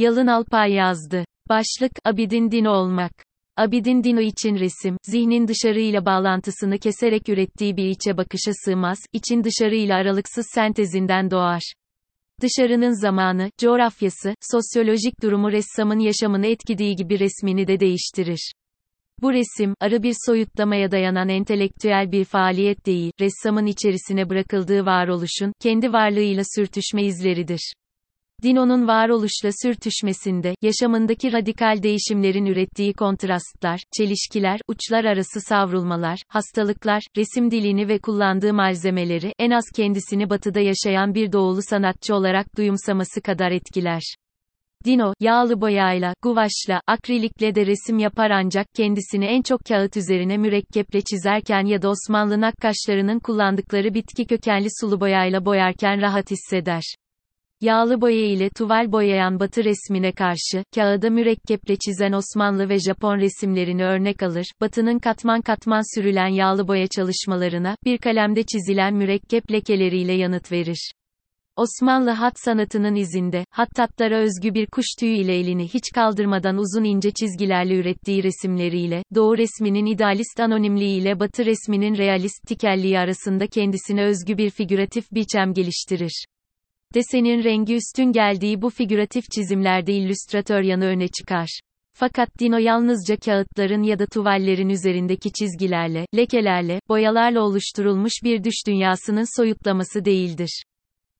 Yalın 0.00 0.26
Alpay 0.26 0.72
yazdı. 0.72 1.24
Başlık, 1.48 1.92
Abidin 2.04 2.50
Dino 2.50 2.70
olmak. 2.70 3.12
Abidin 3.56 4.04
Dino 4.04 4.20
için 4.20 4.54
resim, 4.54 4.96
zihnin 5.02 5.48
dışarıyla 5.48 6.06
bağlantısını 6.06 6.78
keserek 6.78 7.28
ürettiği 7.28 7.76
bir 7.76 7.84
içe 7.84 8.16
bakışa 8.16 8.50
sığmaz, 8.64 8.98
için 9.12 9.44
dışarıyla 9.44 9.96
aralıksız 9.96 10.46
sentezinden 10.54 11.30
doğar. 11.30 11.72
Dışarının 12.42 13.00
zamanı, 13.00 13.50
coğrafyası, 13.58 14.34
sosyolojik 14.52 15.22
durumu 15.22 15.52
ressamın 15.52 15.98
yaşamını 15.98 16.46
etkilediği 16.46 16.96
gibi 16.96 17.20
resmini 17.20 17.66
de 17.66 17.80
değiştirir. 17.80 18.52
Bu 19.22 19.32
resim, 19.32 19.74
arı 19.80 20.02
bir 20.02 20.14
soyutlamaya 20.26 20.90
dayanan 20.90 21.28
entelektüel 21.28 22.12
bir 22.12 22.24
faaliyet 22.24 22.86
değil, 22.86 23.12
ressamın 23.20 23.66
içerisine 23.66 24.28
bırakıldığı 24.28 24.86
varoluşun, 24.86 25.52
kendi 25.60 25.92
varlığıyla 25.92 26.42
sürtüşme 26.54 27.04
izleridir. 27.04 27.72
Dino'nun 28.42 28.88
varoluşla 28.88 29.50
sürtüşmesinde, 29.62 30.54
yaşamındaki 30.62 31.32
radikal 31.32 31.82
değişimlerin 31.82 32.46
ürettiği 32.46 32.92
kontrastlar, 32.92 33.80
çelişkiler, 33.96 34.60
uçlar 34.68 35.04
arası 35.04 35.40
savrulmalar, 35.40 36.18
hastalıklar, 36.28 37.02
resim 37.16 37.50
dilini 37.50 37.88
ve 37.88 37.98
kullandığı 37.98 38.54
malzemeleri, 38.54 39.32
en 39.38 39.50
az 39.50 39.64
kendisini 39.76 40.30
batıda 40.30 40.60
yaşayan 40.60 41.14
bir 41.14 41.32
doğulu 41.32 41.62
sanatçı 41.62 42.14
olarak 42.14 42.56
duyumsaması 42.56 43.20
kadar 43.20 43.50
etkiler. 43.50 44.02
Dino, 44.84 45.14
yağlı 45.20 45.60
boyayla, 45.60 46.14
guvaşla, 46.22 46.80
akrilikle 46.86 47.54
de 47.54 47.66
resim 47.66 47.98
yapar 47.98 48.30
ancak 48.30 48.66
kendisini 48.74 49.24
en 49.24 49.42
çok 49.42 49.60
kağıt 49.64 49.96
üzerine 49.96 50.36
mürekkeple 50.36 51.00
çizerken 51.00 51.66
ya 51.66 51.82
da 51.82 51.88
Osmanlı 51.88 52.40
nakkaşlarının 52.40 53.18
kullandıkları 53.18 53.94
bitki 53.94 54.26
kökenli 54.26 54.68
sulu 54.80 55.00
boyayla 55.00 55.44
boyarken 55.44 56.00
rahat 56.00 56.30
hisseder. 56.30 56.82
Yağlı 57.60 58.00
boya 58.00 58.26
ile 58.26 58.50
tuval 58.50 58.92
boyayan 58.92 59.40
batı 59.40 59.64
resmine 59.64 60.12
karşı, 60.12 60.64
kağıda 60.74 61.10
mürekkeple 61.10 61.76
çizen 61.76 62.12
Osmanlı 62.12 62.68
ve 62.68 62.78
Japon 62.78 63.18
resimlerini 63.18 63.84
örnek 63.84 64.22
alır, 64.22 64.46
batının 64.60 64.98
katman 64.98 65.40
katman 65.40 65.94
sürülen 65.94 66.28
yağlı 66.28 66.68
boya 66.68 66.86
çalışmalarına, 66.86 67.76
bir 67.84 67.98
kalemde 67.98 68.42
çizilen 68.42 68.94
mürekkep 68.94 69.52
lekeleriyle 69.52 70.12
yanıt 70.12 70.52
verir. 70.52 70.92
Osmanlı 71.56 72.10
hat 72.10 72.32
sanatının 72.36 72.94
izinde, 72.94 73.44
hattatlara 73.50 74.18
özgü 74.18 74.54
bir 74.54 74.66
kuş 74.66 74.86
tüyü 75.00 75.16
ile 75.16 75.38
elini 75.38 75.68
hiç 75.68 75.84
kaldırmadan 75.94 76.56
uzun 76.56 76.84
ince 76.84 77.10
çizgilerle 77.10 77.74
ürettiği 77.74 78.22
resimleriyle, 78.22 79.02
Doğu 79.14 79.38
resminin 79.38 79.86
idealist 79.86 80.40
anonimliği 80.40 81.00
ile 81.00 81.20
Batı 81.20 81.46
resminin 81.46 81.98
realist 81.98 82.46
tikelliği 82.46 82.98
arasında 82.98 83.46
kendisine 83.46 84.04
özgü 84.04 84.38
bir 84.38 84.50
figüratif 84.50 85.12
biçem 85.12 85.54
geliştirir. 85.54 86.24
Desenin 86.94 87.44
rengi 87.44 87.74
üstün 87.74 88.12
geldiği 88.12 88.62
bu 88.62 88.70
figüratif 88.70 89.24
çizimlerde 89.30 89.92
illüstratör 89.92 90.62
yanı 90.62 90.84
öne 90.84 91.08
çıkar. 91.08 91.60
Fakat 91.92 92.28
Dino 92.38 92.58
yalnızca 92.58 93.16
kağıtların 93.16 93.82
ya 93.82 93.98
da 93.98 94.06
tuvallerin 94.06 94.68
üzerindeki 94.68 95.32
çizgilerle, 95.32 96.06
lekelerle, 96.16 96.80
boyalarla 96.88 97.40
oluşturulmuş 97.40 98.12
bir 98.24 98.44
düş 98.44 98.54
dünyasının 98.66 99.40
soyutlaması 99.40 100.04
değildir. 100.04 100.62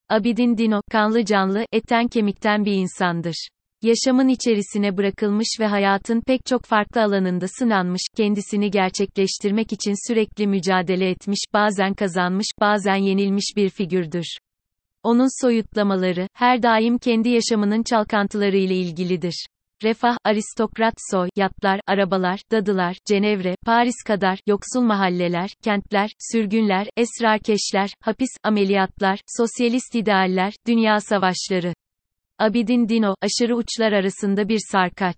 Abidin 0.09 0.57
Dino, 0.57 0.81
kanlı 0.91 1.25
canlı, 1.25 1.65
etten 1.71 2.07
kemikten 2.07 2.65
bir 2.65 2.73
insandır. 2.73 3.47
Yaşamın 3.81 4.27
içerisine 4.27 4.97
bırakılmış 4.97 5.47
ve 5.59 5.67
hayatın 5.67 6.21
pek 6.21 6.45
çok 6.45 6.65
farklı 6.65 7.01
alanında 7.01 7.47
sınanmış, 7.47 8.01
kendisini 8.17 8.71
gerçekleştirmek 8.71 9.73
için 9.73 10.07
sürekli 10.07 10.47
mücadele 10.47 11.09
etmiş, 11.09 11.39
bazen 11.53 11.93
kazanmış, 11.93 12.47
bazen 12.61 12.95
yenilmiş 12.95 13.53
bir 13.57 13.69
figürdür. 13.69 14.37
Onun 15.03 15.41
soyutlamaları, 15.41 16.27
her 16.33 16.63
daim 16.63 16.97
kendi 16.97 17.29
yaşamının 17.29 17.83
çalkantıları 17.83 18.57
ile 18.57 18.75
ilgilidir. 18.75 19.45
Refah, 19.83 20.17
aristokrat 20.23 20.93
soy, 21.11 21.29
yatlar, 21.35 21.81
arabalar, 21.87 22.41
dadılar, 22.51 22.97
Cenevre, 23.05 23.55
Paris 23.65 24.03
kadar, 24.07 24.39
yoksul 24.47 24.81
mahalleler, 24.81 25.49
kentler, 25.63 26.11
sürgünler, 26.31 26.87
esrarkeşler, 26.97 27.93
hapis, 28.01 28.29
ameliyatlar, 28.43 29.19
sosyalist 29.37 29.95
idealler, 29.95 30.53
dünya 30.67 30.99
savaşları. 30.99 31.73
Abidin 32.39 32.89
Dino, 32.89 33.15
aşırı 33.21 33.55
uçlar 33.55 33.91
arasında 33.91 34.49
bir 34.49 34.59
sarkaç. 34.71 35.17